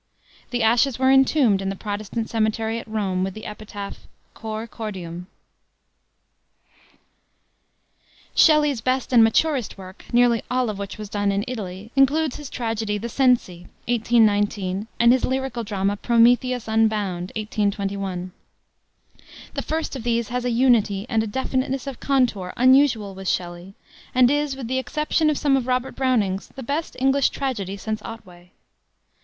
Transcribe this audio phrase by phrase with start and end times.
[0.49, 5.27] The ashes were entombed in the Protestant cemetery at Rome, with the epitaph, Cor cordium.
[8.33, 12.49] Shelley's best and maturest work, nearly all of which was done in Italy, includes his
[12.49, 18.31] tragedy, The Cenci, 1819, and his lyrical drama, Prometheus Unbound, 1821.
[19.53, 23.75] The first of these has a unity, and a definiteness of contour unusual with Shelley,
[24.15, 28.01] and is, with the exception of some of Robert Browning's, the best English tragedy since
[28.01, 28.49] Otway.